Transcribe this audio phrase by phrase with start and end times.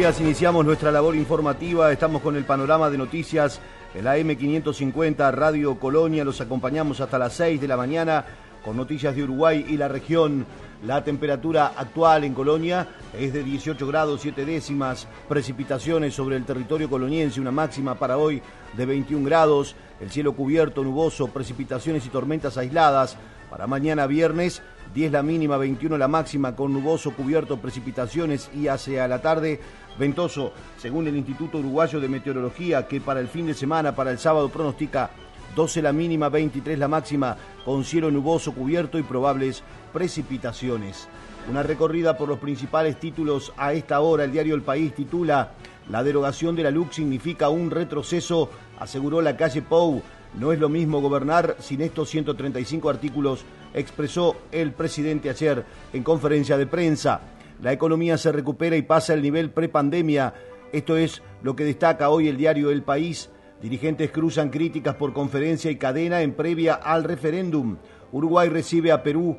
[0.00, 3.60] días, iniciamos nuestra labor informativa, estamos con el panorama de noticias
[3.94, 8.24] en la M550 Radio Colonia, los acompañamos hasta las 6 de la mañana
[8.64, 10.46] con noticias de Uruguay y la región.
[10.86, 16.88] La temperatura actual en Colonia es de 18 grados 7 décimas, precipitaciones sobre el territorio
[16.88, 18.40] coloniense, una máxima para hoy
[18.74, 23.18] de 21 grados, el cielo cubierto, nuboso, precipitaciones y tormentas aisladas.
[23.50, 24.62] Para mañana viernes,
[24.94, 29.60] 10 la mínima, 21 la máxima, con nuboso, cubierto, precipitaciones y hacia la tarde
[29.98, 34.20] ventoso, según el Instituto Uruguayo de Meteorología, que para el fin de semana, para el
[34.20, 35.10] sábado, pronostica
[35.56, 41.08] 12 la mínima, 23 la máxima, con cielo nuboso, cubierto y probables precipitaciones.
[41.48, 44.24] Una recorrida por los principales títulos a esta hora.
[44.24, 45.54] El diario El País titula
[45.88, 50.02] La derogación de la LUC significa un retroceso, aseguró la calle Pou.
[50.38, 53.44] No es lo mismo gobernar sin estos 135 artículos,
[53.74, 57.20] expresó el presidente ayer en conferencia de prensa.
[57.62, 60.34] La economía se recupera y pasa al nivel prepandemia.
[60.72, 63.30] Esto es lo que destaca hoy el diario El País.
[63.60, 67.76] Dirigentes cruzan críticas por conferencia y cadena en previa al referéndum.
[68.12, 69.36] Uruguay recibe a Perú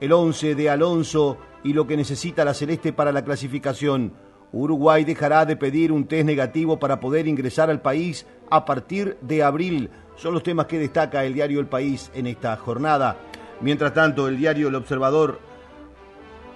[0.00, 4.12] el 11 de Alonso y lo que necesita la Celeste para la clasificación.
[4.52, 9.42] Uruguay dejará de pedir un test negativo para poder ingresar al país a partir de
[9.42, 9.90] abril.
[10.16, 13.16] Son los temas que destaca el diario El País en esta jornada.
[13.60, 15.40] Mientras tanto, el diario El Observador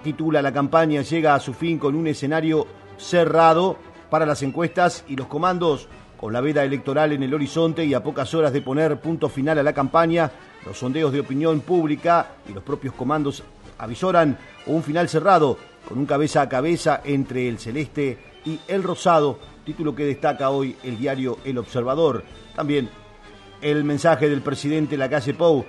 [0.03, 3.77] titula La campaña llega a su fin con un escenario cerrado
[4.09, 5.87] para las encuestas y los comandos
[6.19, 9.57] con la veda electoral en el horizonte y a pocas horas de poner punto final
[9.57, 10.31] a la campaña,
[10.65, 13.43] los sondeos de opinión pública y los propios comandos
[13.77, 19.39] avisoran un final cerrado con un cabeza a cabeza entre el celeste y el rosado,
[19.65, 22.23] título que destaca hoy el diario El Observador.
[22.55, 22.89] También
[23.61, 25.65] el mensaje del presidente La Calle Pou.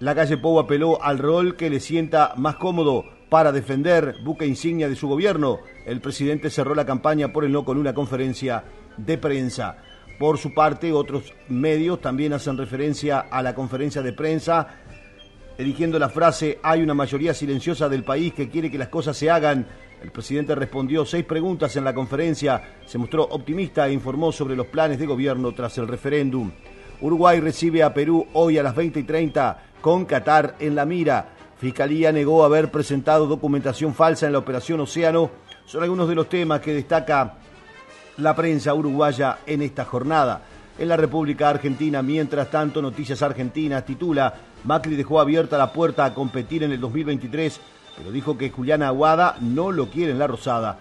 [0.00, 4.88] La Calle Pou apeló al rol que le sienta más cómodo para defender buque insignia
[4.88, 5.58] de su gobierno.
[5.86, 8.64] El presidente cerró la campaña por el no con una conferencia
[8.96, 9.78] de prensa.
[10.18, 14.68] Por su parte, otros medios también hacen referencia a la conferencia de prensa,
[15.58, 19.30] eligiendo la frase hay una mayoría silenciosa del país que quiere que las cosas se
[19.30, 19.66] hagan.
[20.02, 24.66] El presidente respondió seis preguntas en la conferencia, se mostró optimista e informó sobre los
[24.66, 26.50] planes de gobierno tras el referéndum.
[27.02, 31.30] Uruguay recibe a Perú hoy a las 20 y 30 con Qatar en la mira.
[31.58, 35.28] Fiscalía negó haber presentado documentación falsa en la operación Océano.
[35.66, 37.34] Son algunos de los temas que destaca
[38.18, 40.42] la prensa uruguaya en esta jornada.
[40.78, 44.32] En la República Argentina, mientras tanto, Noticias Argentinas titula
[44.62, 47.60] Macri dejó abierta la puerta a competir en el 2023,
[47.96, 50.78] pero dijo que Juliana Aguada no lo quiere en la Rosada.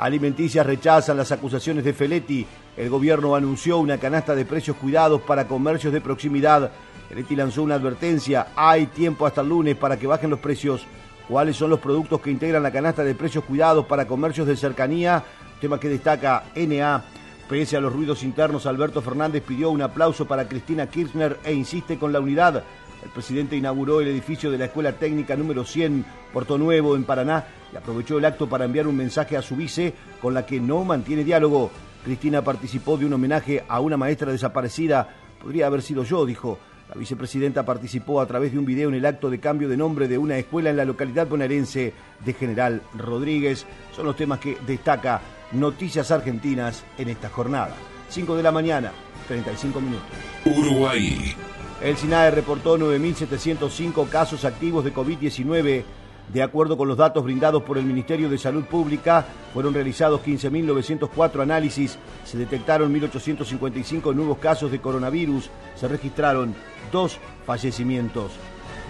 [0.00, 2.46] Alimenticias rechazan las acusaciones de Feletti.
[2.74, 6.70] El gobierno anunció una canasta de precios cuidados para comercios de proximidad.
[7.10, 8.46] Feletti lanzó una advertencia.
[8.56, 10.86] Hay tiempo hasta el lunes para que bajen los precios.
[11.28, 15.22] ¿Cuáles son los productos que integran la canasta de precios cuidados para comercios de cercanía?
[15.60, 17.04] tema que destaca NA.
[17.46, 21.98] Pese a los ruidos internos, Alberto Fernández pidió un aplauso para Cristina Kirchner e insiste
[21.98, 22.64] con la unidad.
[23.02, 27.46] El presidente inauguró el edificio de la Escuela Técnica número 100, Puerto Nuevo, en Paraná,
[27.72, 30.84] y aprovechó el acto para enviar un mensaje a su vice con la que no
[30.84, 31.70] mantiene diálogo.
[32.04, 35.08] Cristina participó de un homenaje a una maestra desaparecida.
[35.42, 36.58] Podría haber sido yo, dijo.
[36.88, 40.08] La vicepresidenta participó a través de un video en el acto de cambio de nombre
[40.08, 41.92] de una escuela en la localidad bonaerense
[42.24, 43.64] de General Rodríguez.
[43.94, 45.20] Son los temas que destaca
[45.52, 47.74] Noticias Argentinas en esta jornada.
[48.08, 48.90] 5 de la mañana,
[49.28, 50.08] 35 minutos.
[50.44, 51.36] Uruguay.
[51.82, 55.82] El SINAE reportó 9.705 casos activos de COVID-19.
[56.30, 59.24] De acuerdo con los datos brindados por el Ministerio de Salud Pública,
[59.54, 66.54] fueron realizados 15.904 análisis, se detectaron 1.855 nuevos casos de coronavirus, se registraron
[66.92, 68.32] dos fallecimientos.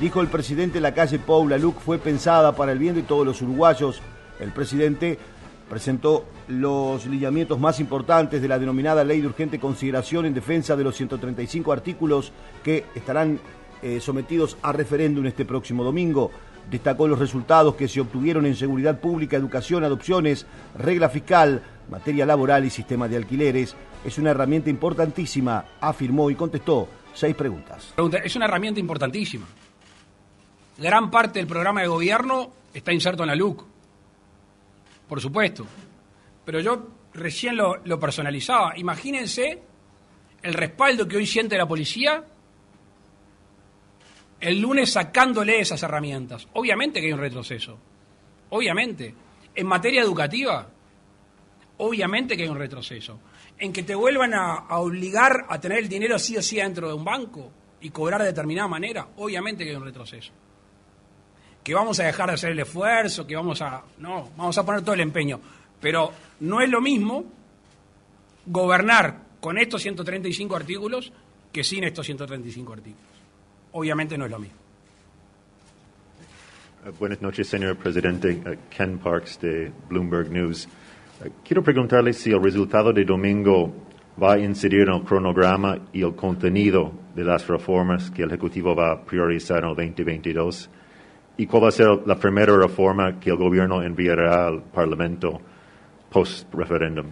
[0.01, 3.41] Dijo el presidente la calle Paula Luc fue pensada para el bien de todos los
[3.41, 4.03] uruguayos.
[4.41, 5.19] El presidente
[5.71, 10.83] presentó los lineamientos más importantes de la denominada Ley de Urgente Consideración en defensa de
[10.83, 12.33] los 135 artículos
[12.65, 13.39] que estarán
[13.81, 16.33] eh, sometidos a referéndum este próximo domingo.
[16.69, 20.45] Destacó los resultados que se obtuvieron en seguridad pública, educación, adopciones,
[20.77, 23.77] regla fiscal, materia laboral y sistema de alquileres.
[24.05, 27.95] Es una herramienta importantísima, afirmó y contestó seis preguntas.
[28.25, 29.47] Es una herramienta importantísima.
[30.79, 33.70] Gran parte del programa de gobierno está inserto en la LUC
[35.11, 35.67] por supuesto.
[36.45, 38.79] Pero yo recién lo, personalizaba.
[38.79, 39.61] Imagínense
[40.41, 42.25] el respaldo que hoy siente la policía
[44.39, 46.47] el lunes sacándole esas herramientas.
[46.55, 47.77] Obviamente que hay un retroceso.
[48.51, 49.13] Obviamente.
[49.53, 50.71] En materia educativa,
[51.79, 53.19] obviamente que hay un retroceso.
[53.59, 56.87] En que te vuelvan a, a, obligar a tener el dinero sí o sí dentro
[56.87, 60.33] de un banco y cobrar de determinada manera, obviamente que hay un retroceso
[61.71, 63.85] que vamos a dejar de hacer el esfuerzo, que vamos a...
[63.99, 65.39] No, vamos a poner todo el empeño.
[65.81, 67.25] Pero no es lo mismo
[68.45, 71.13] gobernar con estos 135 artículos
[71.53, 73.07] que sin estos 135 artículos.
[73.71, 74.57] Obviamente no es lo mismo.
[76.89, 78.43] Uh, buenas noches, señor presidente.
[78.45, 80.67] Uh, Ken Parks de Bloomberg News.
[81.25, 83.73] Uh, quiero preguntarle si el resultado de domingo
[84.21, 88.75] va a incidir en el cronograma y el contenido de las reformas que el Ejecutivo
[88.75, 90.69] va a priorizar en el 2022
[91.37, 95.41] y cuál va a ser la primera reforma que el gobierno enviará al Parlamento
[96.11, 97.07] post-referéndum.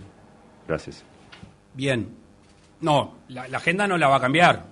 [0.66, 1.04] Gracias.
[1.74, 2.08] Bien.
[2.80, 4.66] No, la, la agenda no la va a cambiar.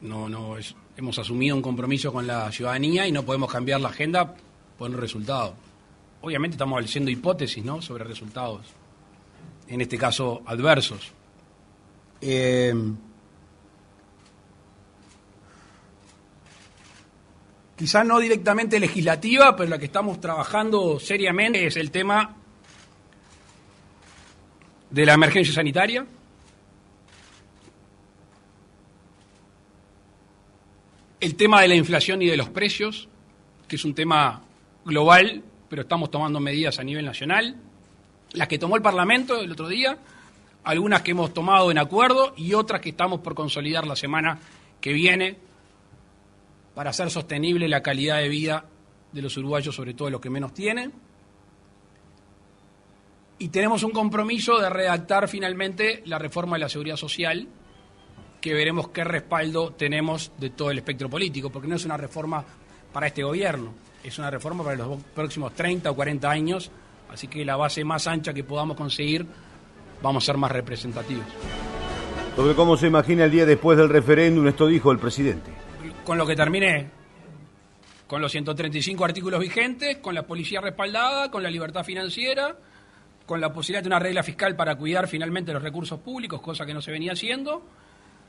[0.00, 3.88] No, no, es, hemos asumido un compromiso con la ciudadanía y no podemos cambiar la
[3.88, 4.34] agenda
[4.78, 5.54] por un resultado.
[6.22, 7.80] Obviamente estamos haciendo hipótesis ¿no?
[7.80, 8.66] sobre resultados,
[9.68, 11.12] en este caso adversos.
[12.20, 12.74] Eh,
[17.80, 22.36] quizás no directamente legislativa, pero la que estamos trabajando seriamente es el tema
[24.90, 26.04] de la emergencia sanitaria.
[31.20, 33.08] El tema de la inflación y de los precios,
[33.66, 34.42] que es un tema
[34.84, 37.56] global, pero estamos tomando medidas a nivel nacional,
[38.34, 39.96] las que tomó el Parlamento el otro día,
[40.64, 44.38] algunas que hemos tomado en acuerdo y otras que estamos por consolidar la semana
[44.82, 45.49] que viene
[46.74, 48.64] para hacer sostenible la calidad de vida
[49.12, 50.92] de los uruguayos, sobre todo los que menos tienen.
[53.38, 57.48] Y tenemos un compromiso de redactar finalmente la reforma de la seguridad social,
[58.40, 62.44] que veremos qué respaldo tenemos de todo el espectro político, porque no es una reforma
[62.92, 63.72] para este gobierno,
[64.04, 66.70] es una reforma para los próximos 30 o 40 años,
[67.10, 69.26] así que la base más ancha que podamos conseguir,
[70.02, 71.24] vamos a ser más representativos.
[72.36, 75.59] Sobre cómo se imagina el día después del referéndum, esto dijo el presidente.
[76.10, 76.90] Con lo que terminé,
[78.08, 82.56] con los 135 artículos vigentes, con la policía respaldada, con la libertad financiera,
[83.24, 86.74] con la posibilidad de una regla fiscal para cuidar finalmente los recursos públicos, cosa que
[86.74, 87.62] no se venía haciendo,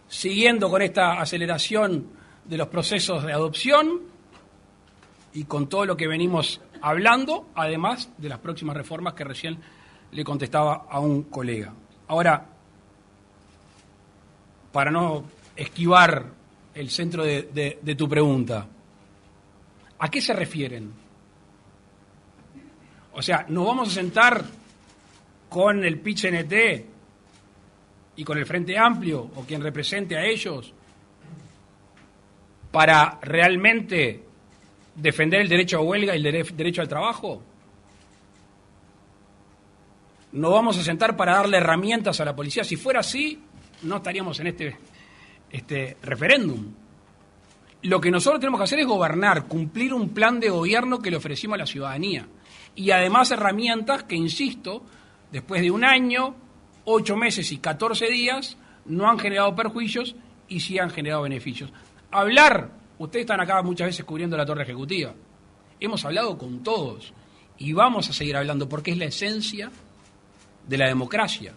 [0.08, 2.06] siguiendo con esta aceleración
[2.46, 4.02] de los procesos de adopción
[5.34, 9.58] y con todo lo que venimos hablando, además de las próximas reformas que recién
[10.12, 11.74] le contestaba a un colega.
[12.10, 12.46] Ahora,
[14.72, 15.24] para no
[15.56, 16.41] esquivar
[16.74, 18.68] el centro de, tu pregunta,
[20.00, 20.92] ¿a qué se refieren?
[23.14, 24.44] O sea, ¿nos vamos a sentar
[25.50, 26.54] con el pitch NT
[28.16, 30.74] y con el Frente Amplio o quien represente a ellos
[32.72, 34.24] para realmente
[34.96, 37.44] defender el derecho a huelga y el derecho al trabajo?
[40.32, 42.64] ¿No vamos a sentar para darle herramientas a la policía?
[42.64, 43.38] Si fuera así,
[43.84, 44.78] no estaríamos en este,
[45.52, 46.74] este referéndum.
[47.84, 51.18] Lo que nosotros tenemos que hacer es gobernar, cumplir un plan de gobierno que le
[51.18, 52.28] ofrecimos a la ciudadanía.
[52.76, 54.84] Y además herramientas que, insisto,
[55.32, 56.36] después de un año,
[56.86, 60.16] ocho meses y 14 días no han generado perjuicios
[60.48, 61.72] y sí han generado beneficios.
[62.12, 65.14] Hablar, ustedes están acá muchas veces cubriendo la torre ejecutiva.
[65.80, 67.14] Hemos hablado con todos
[67.58, 69.72] y vamos a seguir hablando porque es la esencia
[70.68, 71.54] de la democracia.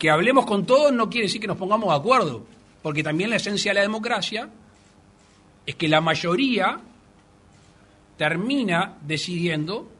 [0.00, 2.46] Que hablemos con todos no quiere decir que nos pongamos de acuerdo,
[2.82, 4.48] porque también la esencia de la democracia
[5.66, 6.80] es que la mayoría
[8.16, 9.90] termina decidiendo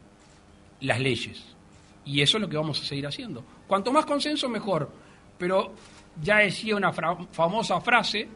[0.80, 1.44] las leyes.
[2.06, 3.44] Y eso es lo que vamos a seguir haciendo.
[3.66, 4.90] Cuanto más consenso, mejor.
[5.36, 5.74] Pero
[6.22, 8.26] ya decía una famosa frase,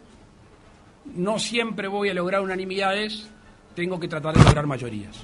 [1.14, 3.26] no siempre voy a lograr unanimidades,
[3.74, 5.16] tengo que tratar de lograr mayorías.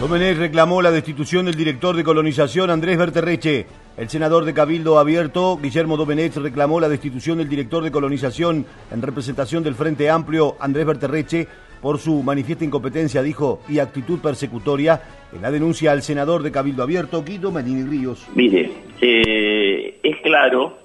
[0.00, 3.85] Domenech reclamó la destitución del director de colonización Andrés Berterreche.
[3.96, 9.00] El senador de Cabildo Abierto, Guillermo Domenech, reclamó la destitución del director de colonización en
[9.00, 11.48] representación del Frente Amplio, Andrés Berterreche,
[11.80, 15.00] por su manifiesta incompetencia, dijo, y actitud persecutoria
[15.32, 18.28] en la denuncia al senador de Cabildo Abierto, Guido Manini Ríos.
[18.34, 20.76] Mire, eh, es claro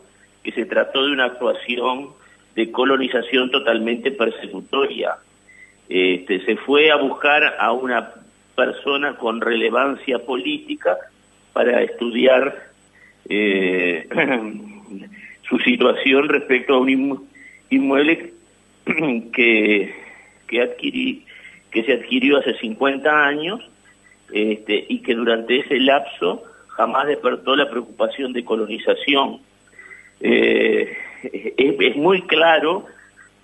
[0.41, 2.11] que se trató de una actuación
[2.55, 5.17] de colonización totalmente persecutoria.
[5.89, 8.13] Este, se fue a buscar a una
[8.55, 10.97] persona con relevancia política
[11.51, 12.70] para estudiar
[13.29, 14.07] eh,
[15.49, 17.27] su situación respecto a un
[17.69, 18.33] inmueble
[19.33, 20.01] que
[20.51, 21.21] que,
[21.71, 23.61] que se adquirió hace 50 años
[24.33, 29.39] este, y que durante ese lapso jamás despertó la preocupación de colonización.
[30.19, 30.91] Eh,
[31.57, 32.85] es, muy claro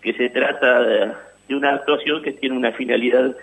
[0.01, 1.13] que se trata de,
[1.55, 3.35] una actuación que tiene una finalidad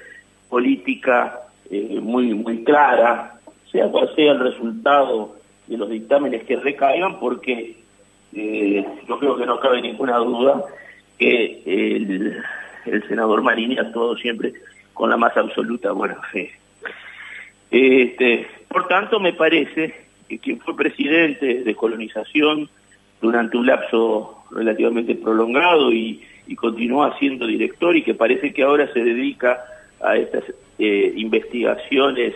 [0.48, 3.34] política eh, muy, muy clara,
[3.72, 5.36] sea cual sea el resultado
[5.66, 7.76] de los dictámenes que recaigan, porque
[8.35, 10.64] eh, yo creo que no cabe ninguna duda
[11.18, 12.42] que el,
[13.09, 14.52] senador Marini ha actuado siempre
[14.92, 16.52] con la más absoluta buena fe.
[17.71, 19.94] Este, por tanto, me parece
[20.28, 22.68] que quien fue presidente de colonización
[23.21, 28.92] durante un lapso relativamente prolongado y, y continuó siendo director y que parece que ahora
[28.92, 29.64] se dedica
[30.00, 30.44] a estas
[30.78, 32.35] eh, investigaciones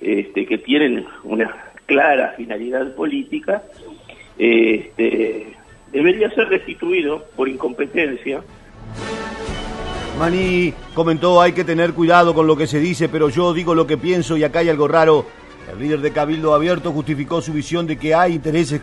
[0.00, 3.62] este, que tienen una clara finalidad política,
[4.38, 5.56] este,
[5.90, 8.42] debería ser destituido por incompetencia.
[10.18, 13.86] Maní comentó, hay que tener cuidado con lo que se dice, pero yo digo lo
[13.86, 15.26] que pienso y acá hay algo raro.
[15.72, 18.82] El líder de Cabildo Abierto justificó su visión de que hay intereses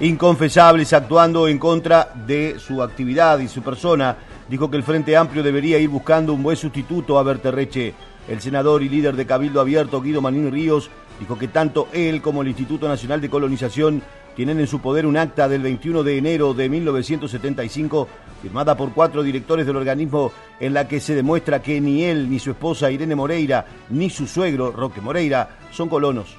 [0.00, 4.16] inconfesables actuando en contra de su actividad y su persona.
[4.48, 7.94] Dijo que el Frente Amplio debería ir buscando un buen sustituto a Berterreche.
[8.28, 12.42] El senador y líder de Cabildo Abierto, Guido Manín Ríos, dijo que tanto él como
[12.42, 14.02] el Instituto Nacional de Colonización
[14.34, 18.08] tienen en su poder un acta del 21 de enero de 1975
[18.42, 20.30] firmada por cuatro directores del organismo
[20.60, 24.26] en la que se demuestra que ni él, ni su esposa Irene Moreira, ni su
[24.26, 26.36] suegro Roque Moreira son colonos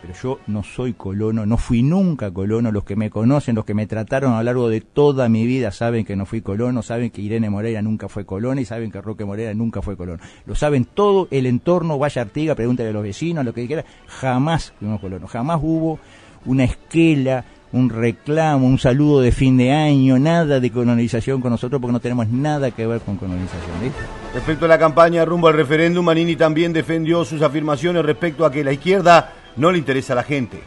[0.00, 2.72] pero yo no soy colono, no fui nunca colono.
[2.72, 5.70] Los que me conocen, los que me trataron a lo largo de toda mi vida
[5.70, 9.00] saben que no fui colono, saben que Irene Moreira nunca fue colono y saben que
[9.00, 10.22] Roque Moreira nunca fue colono.
[10.46, 13.84] Lo saben todo el entorno, vaya Artiga, pregúntale a los vecinos, lo que quiera.
[14.06, 15.98] Jamás fuimos colonos, jamás hubo
[16.44, 21.80] una esquela, un reclamo, un saludo de fin de año, nada de colonización con nosotros
[21.80, 23.92] porque no tenemos nada que ver con colonización.
[24.32, 28.64] Respecto a la campaña rumbo al referéndum, Manini también defendió sus afirmaciones respecto a que
[28.64, 30.58] la izquierda no le interesa a la gente.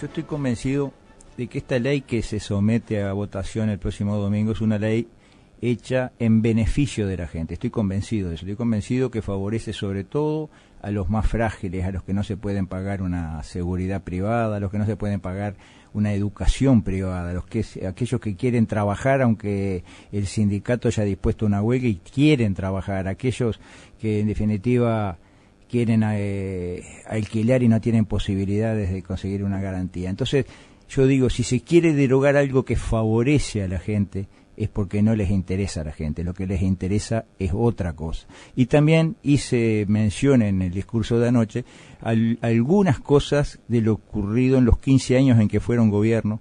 [0.00, 0.92] Yo estoy convencido
[1.36, 5.08] de que esta ley que se somete a votación el próximo domingo es una ley
[5.60, 7.54] hecha en beneficio de la gente.
[7.54, 8.44] Estoy convencido de eso.
[8.44, 10.50] Estoy convencido que favorece sobre todo
[10.82, 14.60] a los más frágiles, a los que no se pueden pagar una seguridad privada, a
[14.60, 15.54] los que no se pueden pagar
[15.94, 21.46] una educación privada, a los que aquellos que quieren trabajar aunque el sindicato haya dispuesto
[21.46, 23.60] una huelga y quieren trabajar, aquellos
[24.00, 25.18] que en definitiva
[25.74, 30.08] quieren eh, alquilar y no tienen posibilidades de conseguir una garantía.
[30.08, 30.46] Entonces,
[30.88, 35.16] yo digo, si se quiere derogar algo que favorece a la gente, es porque no
[35.16, 38.28] les interesa a la gente, lo que les interesa es otra cosa.
[38.54, 41.64] Y también hice mención en el discurso de anoche
[42.40, 46.38] algunas cosas de lo ocurrido en los 15 años en que fueron gobierno,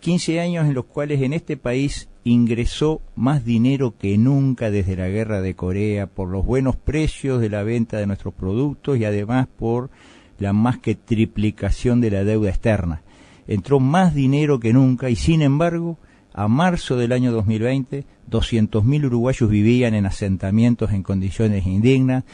[0.00, 5.08] 15 años en los cuales en este país ingresó más dinero que nunca desde la
[5.08, 9.46] guerra de Corea por los buenos precios de la venta de nuestros productos y además
[9.58, 9.90] por
[10.38, 13.02] la más que triplicación de la deuda externa.
[13.46, 15.98] Entró más dinero que nunca y sin embargo,
[16.34, 22.24] a marzo del año 2020, 200.000 uruguayos vivían en asentamientos en condiciones indignas,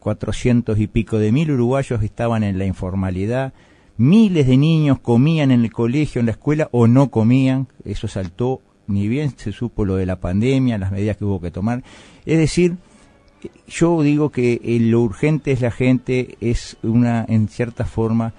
[0.00, 3.52] 400 y pico de mil uruguayos estaban en la informalidad,
[4.00, 8.62] miles de niños comían en el colegio, en la escuela o no comían, eso saltó
[8.86, 11.84] ni bien se supo lo de la pandemia, las medidas que hubo que tomar.
[12.24, 12.76] Es decir,
[13.68, 18.32] yo digo que lo urgente es la gente, es una, en cierta forma,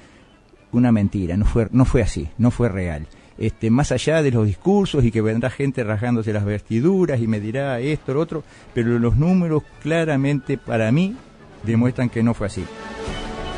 [0.72, 3.08] una mentira, no fue, no fue así, no fue real.
[3.38, 7.40] Este, más allá de los discursos y que vendrá gente rasgándose las vestiduras y me
[7.40, 11.16] dirá esto, lo otro, pero los números claramente para mí
[11.64, 12.66] demuestran que no fue así.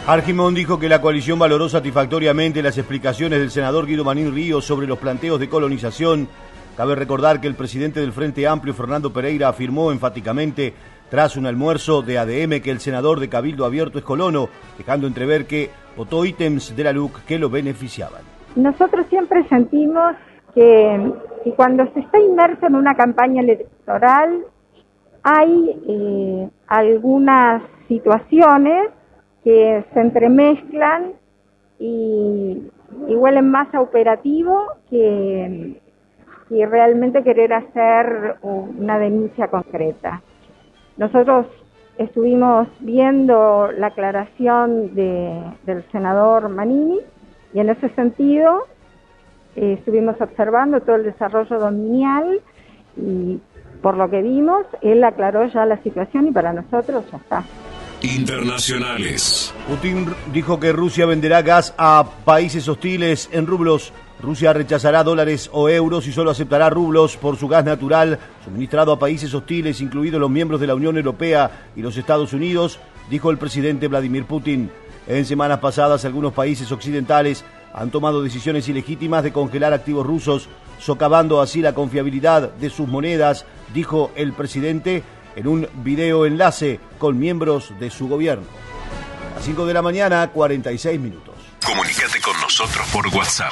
[0.06, 4.86] Argimón dijo que la coalición valoró satisfactoriamente las explicaciones del senador Guido Manín Ríos sobre
[4.86, 6.28] los planteos de colonización
[6.76, 10.74] Cabe recordar que el presidente del Frente Amplio, Fernando Pereira, afirmó enfáticamente
[11.08, 15.46] tras un almuerzo de ADM que el senador de Cabildo Abierto es colono, dejando entrever
[15.46, 18.24] que votó ítems de la LUC que lo beneficiaban.
[18.56, 20.16] Nosotros siempre sentimos
[20.56, 21.14] que,
[21.56, 24.46] cuando se está inmerso en una campaña electoral
[25.22, 28.90] hay eh, algunas situaciones
[29.44, 31.14] que se entremezclan
[31.80, 32.70] y,
[33.10, 35.80] huelen más a operativo que,
[36.50, 40.22] realmente querer hacer una denuncia concreta.
[40.98, 41.48] Nosotros
[41.98, 47.00] estuvimos viendo la aclaración del senador Manini
[47.56, 48.66] y en ese sentido
[49.56, 52.40] eh, estuvimos observando todo el desarrollo dominial
[52.98, 53.40] y
[53.82, 57.44] por lo que vimos, él aclaró ya la situación y para nosotros ya está.
[58.04, 59.54] Internacionales.
[59.68, 63.92] Putin dijo que Rusia venderá gas a países hostiles en rublos
[64.24, 69.00] Rusia rechazará dólares o euros y solo aceptará rublos por su gas natural suministrado a
[69.00, 72.80] países hostiles, incluidos los miembros de la Unión Europea y los Estados Unidos,
[73.10, 74.72] dijo el presidente Vladimir Putin.
[75.08, 77.44] En semanas pasadas, algunos países occidentales
[77.74, 80.48] han tomado decisiones ilegítimas de congelar activos rusos,
[80.80, 85.04] socavando así la confiabilidad de sus monedas, dijo el presidente
[85.36, 88.46] en un video enlace con miembros de su gobierno.
[89.38, 91.34] A 5 de la mañana, 46 minutos.
[91.66, 93.52] Comunícate con nosotros nosotros por WhatsApp.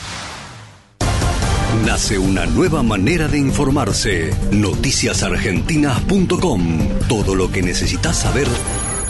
[1.85, 4.33] Nace una nueva manera de informarse.
[4.51, 6.87] Noticiasargentinas.com.
[7.09, 8.47] Todo lo que necesitas saber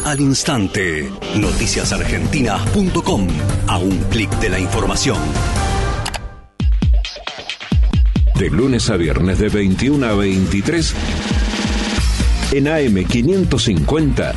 [0.05, 1.11] al instante.
[1.35, 3.27] Noticiasargentinas.com.
[3.67, 5.17] A un clic de la información.
[8.35, 10.95] De lunes a viernes de 21 a 23
[12.51, 14.33] en AM550.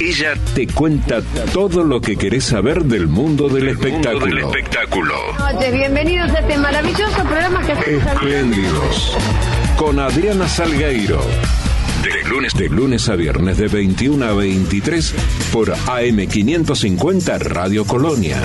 [0.00, 4.26] Ella te cuenta todo lo que querés saber del mundo del espectáculo.
[4.26, 5.14] Del espectáculo.
[5.38, 9.16] Noches, bienvenidos a este maravilloso programa que hacemos Espléndidos.
[9.76, 11.20] Con Adriana Salgueiro.
[12.06, 15.12] De lunes, de lunes a viernes de 21 a 23
[15.52, 18.40] por AM550 Radio Colonia.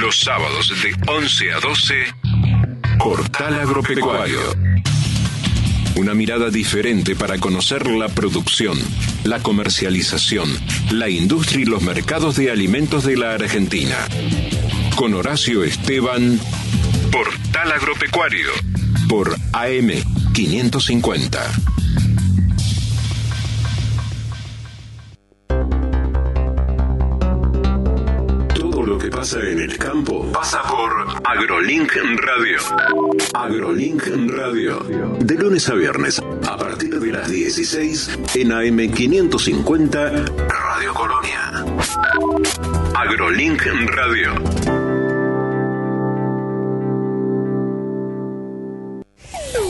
[0.00, 1.94] Los sábados de 11 a 12,
[2.98, 4.40] Portal Agropecuario.
[5.96, 8.78] Una mirada diferente para conocer la producción,
[9.24, 10.48] la comercialización,
[10.90, 13.98] la industria y los mercados de alimentos de la Argentina.
[14.96, 16.40] Con Horacio Esteban,
[17.10, 18.81] Portal Agropecuario.
[19.08, 21.38] Por AM550.
[28.54, 30.90] Todo lo que pasa en el campo Pasa por
[31.24, 32.58] AgroLink Radio.
[33.34, 34.80] AgroLink Radio.
[35.20, 41.64] De lunes a viernes, a partir de las 16 en AM550 Radio Colonia.
[42.94, 43.62] AgroLink
[43.94, 44.81] Radio.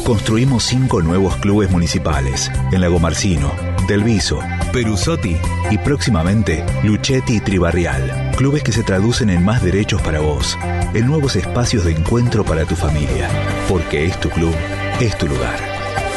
[0.04, 3.52] Construimos cinco nuevos clubes municipales en Lago Marcino,
[3.86, 4.40] Del Viso,
[4.72, 5.36] Perusotti
[5.70, 8.32] y próximamente Luchetti y Tribarrial.
[8.36, 10.58] Clubes que se traducen en más derechos para vos,
[10.92, 13.28] en nuevos espacios de encuentro para tu familia.
[13.68, 14.54] Porque es tu club,
[15.00, 15.56] es tu lugar.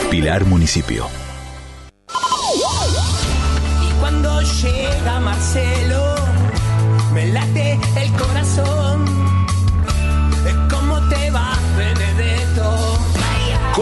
[0.09, 1.05] Pilar Municipio.
[3.87, 6.15] Y cuando llega Marcelo,
[7.13, 9.34] me late el corazón.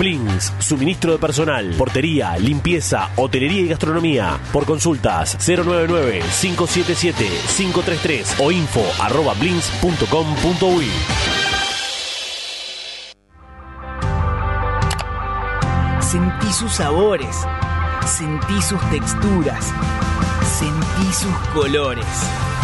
[0.00, 4.40] Blins, suministro de personal, portería, limpieza, hotelería y gastronomía.
[4.50, 10.86] Por consultas 099-577-533 o info arroba blins.com.uy.
[16.00, 17.36] Sentí sus sabores,
[18.06, 19.70] sentí sus texturas,
[20.58, 22.06] sentí sus colores.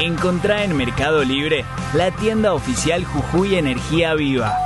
[0.01, 4.66] Encontrá en Mercado Libre la tienda oficial Jujuy Energía Viva.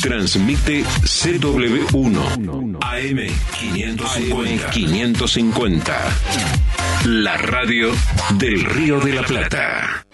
[0.00, 4.70] Transmite CW1 AM550.
[4.70, 5.94] 550.
[7.04, 7.90] La radio
[8.38, 10.06] del Río de la Plata.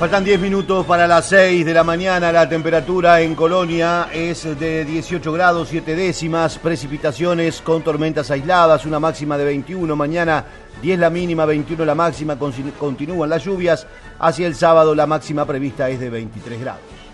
[0.00, 2.32] Faltan 10 minutos para las 6 de la mañana.
[2.32, 6.58] La temperatura en Colonia es de 18 grados 7 décimas.
[6.58, 8.86] Precipitaciones con tormentas aisladas.
[8.86, 9.94] Una máxima de 21.
[9.94, 10.44] Mañana
[10.82, 12.36] 10 la mínima, 21 la máxima.
[12.36, 13.86] Continúan las lluvias.
[14.18, 17.07] Hacia el sábado la máxima prevista es de 23 grados.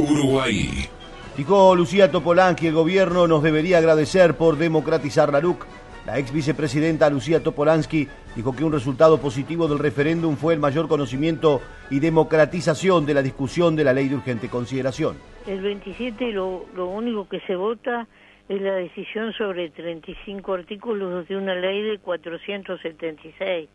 [0.00, 0.88] Uruguay.
[1.36, 5.66] Dijo Lucía Topolansky, el gobierno nos debería agradecer por democratizar la LUC.
[6.06, 10.88] La ex vicepresidenta Lucía Topolansky dijo que un resultado positivo del referéndum fue el mayor
[10.88, 11.60] conocimiento
[11.90, 15.16] y democratización de la discusión de la ley de urgente consideración.
[15.46, 18.06] El 27 lo, lo único que se vota
[18.50, 23.68] es la decisión sobre 35 artículos de una ley de 476.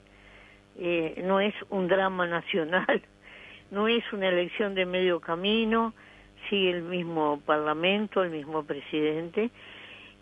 [0.78, 3.02] Eh, no es un drama nacional,
[3.72, 5.94] no es una elección de medio camino,
[6.50, 9.50] sigue el mismo parlamento, el mismo presidente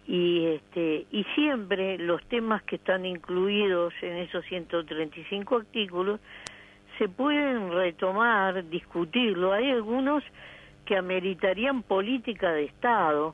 [0.08, 6.20] y este y siempre los temas que están incluidos en esos 135 artículos
[6.98, 9.54] se pueden retomar, discutirlo.
[9.54, 10.24] Hay algunos
[10.86, 13.34] que ameritarían política de Estado,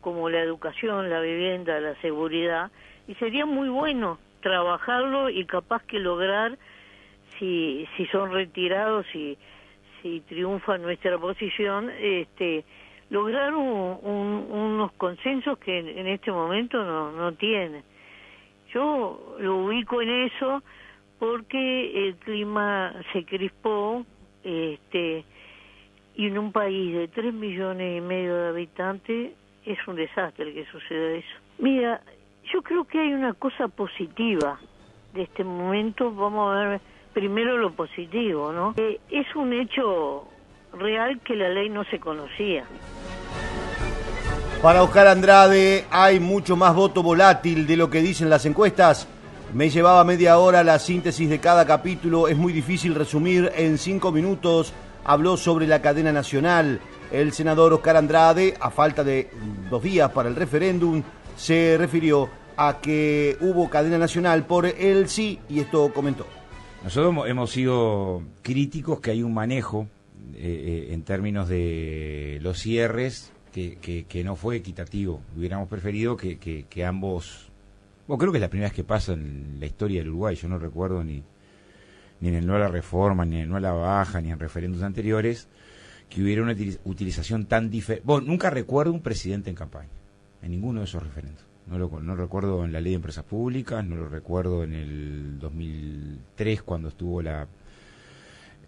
[0.00, 2.70] como la educación, la vivienda, la seguridad,
[3.08, 6.58] y sería muy bueno trabajarlo y capaz que lograr,
[7.38, 9.38] si, si son retirados y
[10.02, 12.64] si triunfa nuestra posición, este,
[13.10, 17.82] lograr unos consensos que en, este momento no, no tienen.
[18.72, 20.62] Yo lo ubico en eso
[21.18, 24.04] porque el clima se crispó,
[24.42, 25.24] este,
[26.16, 29.32] y en un país de tres millones y medio de habitantes
[29.64, 31.36] es un desastre que suceda eso.
[31.58, 32.00] Mira,
[32.52, 34.58] yo creo que hay una cosa positiva
[35.14, 36.12] de este momento.
[36.12, 36.80] Vamos a ver
[37.12, 38.74] primero lo positivo, ¿no?
[38.76, 40.28] Eh, es un hecho
[40.72, 42.64] real que la ley no se conocía.
[44.62, 49.08] Para Oscar Andrade hay mucho más voto volátil de lo que dicen las encuestas.
[49.52, 52.28] Me llevaba media hora la síntesis de cada capítulo.
[52.28, 54.72] Es muy difícil resumir en cinco minutos.
[55.04, 56.80] Habló sobre la cadena nacional.
[57.10, 59.30] El senador Oscar Andrade, a falta de
[59.68, 61.02] dos días para el referéndum,
[61.36, 66.24] se refirió a que hubo cadena nacional por el sí y esto comentó.
[66.84, 69.88] Nosotros hemos sido críticos que hay un manejo
[70.34, 73.76] eh, eh, en términos de los cierres que,
[74.08, 75.22] que, no fue equitativo.
[75.36, 77.50] Hubiéramos preferido que, ambos...
[78.08, 80.34] Bueno, creo que es la primera vez que pasa en la historia del Uruguay.
[80.34, 81.22] Yo no recuerdo ni,
[82.20, 84.32] ni en el no a la reforma, ni en el no a la baja, ni
[84.32, 85.48] en referendos anteriores,
[86.08, 88.04] que hubiera una utilización tan diferente.
[88.04, 89.90] Bueno, nunca recuerdo un presidente en campaña,
[90.42, 91.51] en ninguno de esos referendos.
[91.66, 95.38] No lo no recuerdo en la ley de empresas públicas, no lo recuerdo en el
[95.38, 97.46] 2003 cuando estuvo la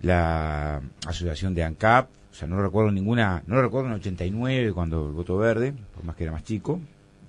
[0.05, 4.73] la asociación de ANCAP, o sea, no recuerdo ninguna, no lo recuerdo en el 89
[4.73, 6.81] cuando el voto verde, por más que era más chico,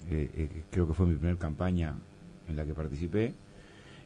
[0.09, 1.95] eh, eh, creo que fue mi primera campaña
[2.47, 3.33] en la que participé,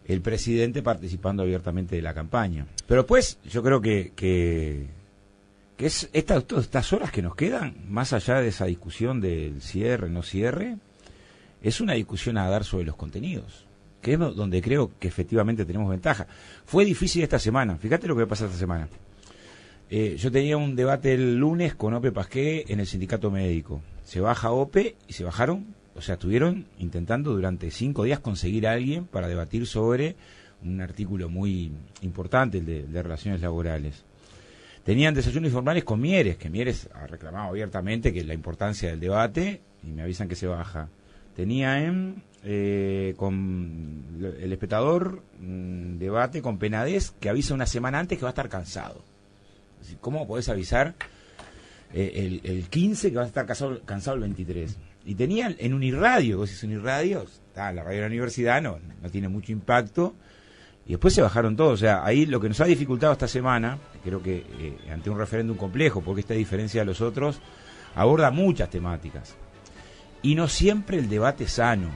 [0.05, 2.67] el presidente participando abiertamente de la campaña.
[2.87, 4.87] Pero pues yo creo que, que,
[5.77, 10.09] que es estas, estas horas que nos quedan, más allá de esa discusión del cierre,
[10.09, 10.77] no cierre,
[11.61, 13.65] es una discusión a dar sobre los contenidos,
[14.01, 16.27] que es donde creo que efectivamente tenemos ventaja.
[16.65, 18.87] Fue difícil esta semana, fíjate lo que pasa esta semana.
[19.89, 23.81] Eh, yo tenía un debate el lunes con Ope Pasqué en el sindicato médico.
[24.03, 28.73] Se baja Ope y se bajaron, o sea, estuvieron intentando durante cinco días conseguir a
[28.73, 30.15] alguien para debatir sobre
[30.63, 34.03] un artículo muy importante, el de, de relaciones laborales.
[34.83, 39.61] Tenían desayunos informales con Mieres, que Mieres ha reclamado abiertamente que la importancia del debate
[39.83, 40.89] y me avisan que se baja
[41.39, 48.17] tenía en eh, con el espectador mm, debate con Penades que avisa una semana antes
[48.17, 49.05] que va a estar cansado.
[50.01, 50.95] ¿Cómo podés avisar
[51.93, 54.77] eh, el, el, 15 que va a estar cansado, el 23?
[55.05, 59.09] Y tenían en Uniradio, vos decís Uniradio, está la radio de la universidad, no, no
[59.09, 60.15] tiene mucho impacto.
[60.85, 61.75] Y después se bajaron todos.
[61.75, 65.17] O sea, ahí lo que nos ha dificultado esta semana, creo que eh, ante un
[65.17, 67.39] referéndum complejo, porque esta diferencia de los otros,
[67.95, 69.37] aborda muchas temáticas
[70.21, 71.89] y no siempre el debate sano.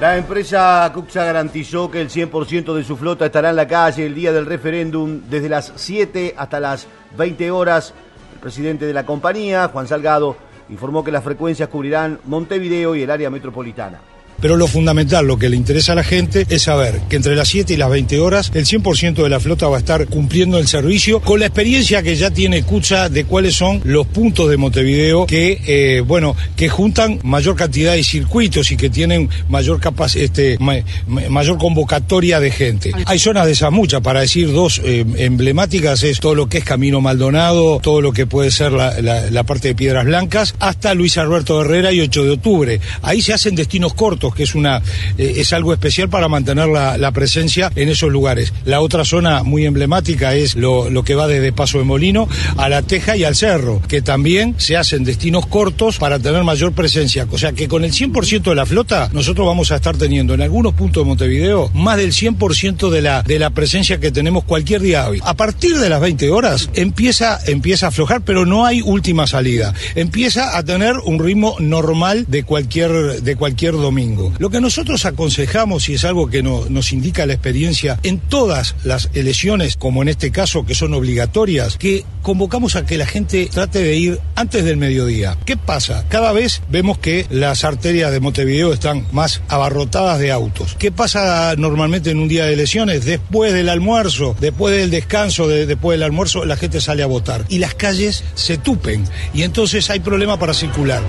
[0.00, 4.14] La empresa Cuxa garantizó que el 100% de su flota estará en la calle el
[4.14, 6.86] día del referéndum desde las 7 hasta las
[7.18, 7.92] 20 horas.
[8.32, 10.36] El presidente de la compañía, Juan Salgado,
[10.70, 14.00] informó que las frecuencias cubrirán Montevideo y el área metropolitana.
[14.40, 17.48] Pero lo fundamental, lo que le interesa a la gente es saber que entre las
[17.48, 20.66] 7 y las 20 horas el 100% de la flota va a estar cumpliendo el
[20.66, 25.26] servicio con la experiencia que ya tiene Cucha de cuáles son los puntos de Montevideo
[25.26, 29.80] que, eh, bueno, que juntan mayor cantidad de circuitos y que tienen mayor
[30.14, 30.58] este,
[31.06, 32.92] mayor convocatoria de gente.
[33.06, 36.64] Hay zonas de esas muchas, para decir dos eh, emblemáticas es todo lo que es
[36.64, 41.60] Camino Maldonado, todo lo que puede ser la, parte de Piedras Blancas, hasta Luis Alberto
[41.60, 42.80] Herrera y 8 de octubre.
[43.02, 44.82] Ahí se hacen destinos cortos que es, una,
[45.18, 48.52] eh, es algo especial para mantener la, presencia en esos lugares.
[48.64, 52.68] La otra zona muy emblemática es lo, lo que va desde Paso de Molino a
[52.68, 57.26] La Teja y al Cerro, que también se hacen destinos cortos para tener mayor presencia.
[57.30, 60.42] O sea que con el 100% de la flota, nosotros vamos a estar teniendo en
[60.42, 64.82] algunos puntos de Montevideo más del 100% de la, de la presencia que tenemos cualquier
[64.82, 65.20] día hoy.
[65.24, 69.74] A partir de las 20 horas empieza, empieza a aflojar, pero no hay última salida.
[69.94, 74.19] Empieza a tener un ritmo normal de cualquier, de cualquier domingo.
[74.38, 79.10] Lo que nosotros aconsejamos, y es algo que nos indica la experiencia en todas las
[79.14, 83.82] elecciones, como en este caso, que son obligatorias, que convocamos a que la gente trate
[83.82, 85.36] de ir antes del mediodía.
[85.44, 86.04] ¿Qué pasa?
[86.08, 90.76] Cada vez vemos que las arterias de Montevideo están más abarrotadas de autos.
[90.78, 93.04] ¿Qué pasa normalmente en un día de elecciones?
[93.04, 97.44] Después del almuerzo, después del descanso, después del almuerzo, la gente sale a votar.
[97.48, 99.04] Y las calles se tupen.
[99.32, 101.02] Y entonces hay problema para circular.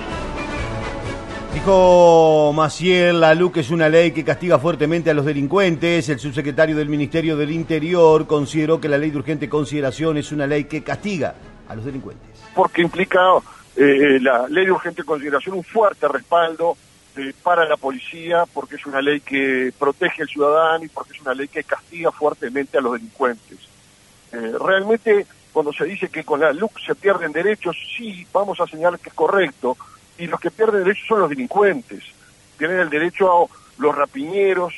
[1.54, 6.08] Dijo Maciel, la LUC es una ley que castiga fuertemente a los delincuentes.
[6.08, 10.46] El subsecretario del Ministerio del Interior consideró que la ley de urgente consideración es una
[10.46, 11.34] ley que castiga
[11.68, 12.42] a los delincuentes.
[12.54, 13.20] Porque implica
[13.76, 16.76] eh, la ley de urgente consideración un fuerte respaldo
[17.16, 21.20] eh, para la policía porque es una ley que protege al ciudadano y porque es
[21.20, 23.58] una ley que castiga fuertemente a los delincuentes.
[24.32, 28.66] Eh, realmente cuando se dice que con la LUC se pierden derechos, sí, vamos a
[28.66, 29.76] señalar que es correcto,
[30.18, 32.04] y los que pierden derechos son los delincuentes,
[32.56, 33.46] pierden el derecho a
[33.78, 34.74] los rapiñeros,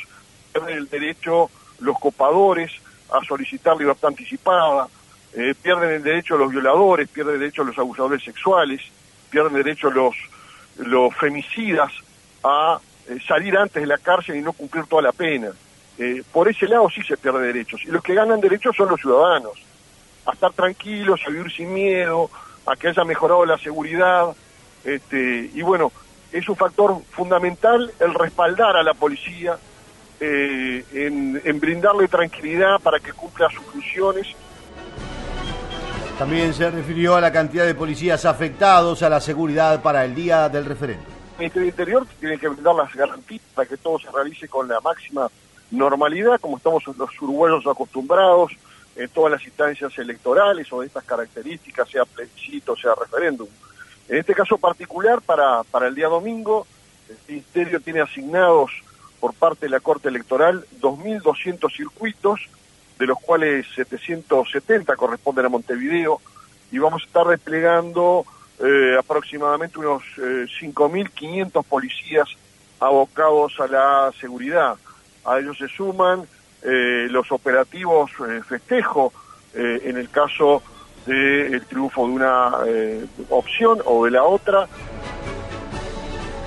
[0.53, 2.73] pierden el derecho los copadores
[3.13, 4.89] a solicitar libertad anticipada,
[5.35, 8.81] eh, pierden el derecho los violadores, pierden el derecho los abusadores sexuales,
[9.31, 10.15] pierden el derecho los,
[10.77, 11.93] los femicidas
[12.43, 15.51] a eh, salir antes de la cárcel y no cumplir toda la pena.
[15.99, 17.83] Eh, por ese lado sí se pierden derechos.
[17.85, 19.53] Y los que ganan derechos son los ciudadanos.
[20.27, 22.31] A estar tranquilos, a vivir sin miedo,
[22.67, 24.35] a que haya mejorado la seguridad.
[24.85, 25.93] Este, y bueno,
[26.33, 29.57] es un factor fundamental el respaldar a la policía,
[30.21, 34.35] eh, en, en brindarle tranquilidad para que cumpla sus funciones
[36.19, 40.49] también se refirió a la cantidad de policías afectados a la seguridad para el día
[40.49, 41.05] del referéndum.
[41.33, 44.81] El Ministerio Interior tiene que brindar las garantías para que todo se realice con la
[44.81, 45.29] máxima
[45.73, 48.53] normalidad, como estamos los uruguayos acostumbrados
[48.95, 53.49] en todas las instancias electorales o de estas características, sea plebiscito, sea referéndum.
[54.09, 56.67] En este caso particular, para, para el día domingo,
[57.09, 58.71] el Ministerio tiene asignados
[59.21, 62.41] por parte de la Corte Electoral 2.200 circuitos,
[62.99, 66.21] de los cuales 770 corresponden a Montevideo,
[66.71, 68.27] y vamos a estar desplegando
[68.61, 72.29] eh, aproximadamente unos eh, 5.500 policías
[72.81, 74.77] abocados a la seguridad.
[75.25, 76.23] A ellos se suman
[76.63, 79.13] eh, los operativos eh, festejo
[79.57, 80.65] en el caso
[81.07, 84.67] del triunfo de una eh, opción o de la otra.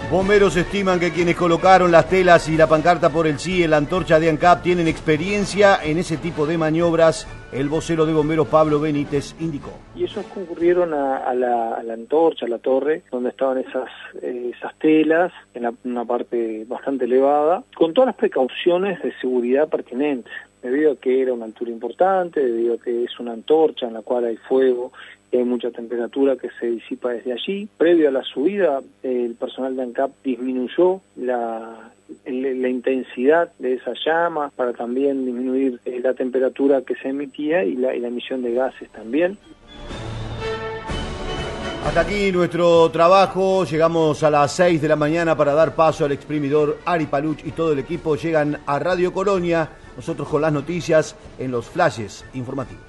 [0.10, 3.78] Bomberos estiman que quienes colocaron las telas y la pancarta por el sí en la
[3.78, 7.28] antorcha de ANCAP tienen experiencia en ese tipo de maniobras.
[7.52, 9.72] El vocero de bomberos Pablo Benítez indicó.
[9.96, 13.90] Y esos concurrieron a, a, la, a la, antorcha, a la torre, donde estaban esas,
[14.22, 19.68] eh, esas telas, en la, una parte bastante elevada, con todas las precauciones de seguridad
[19.68, 23.94] pertinentes debido a que era una altura importante, debido a que es una antorcha en
[23.94, 24.92] la cual hay fuego
[25.32, 27.68] y hay mucha temperatura que se disipa desde allí.
[27.78, 31.92] Previo a la subida, el personal de ANCAP disminuyó la,
[32.26, 37.76] la intensidad de esa llama para también disminuir eh, la temperatura que se emitía y
[37.76, 39.38] la, y la emisión de gases también.
[41.86, 43.64] Hasta aquí nuestro trabajo.
[43.64, 47.52] Llegamos a las 6 de la mañana para dar paso al exprimidor Ari Paluch y
[47.52, 49.70] todo el equipo llegan a Radio Colonia.
[49.98, 52.87] Nosotros con las noticias en los flashes informativos.